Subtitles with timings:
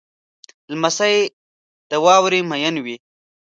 [0.71, 1.15] لمسی
[1.89, 2.95] د واورې مین وي.